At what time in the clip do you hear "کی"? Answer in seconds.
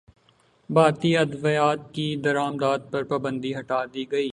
1.93-2.15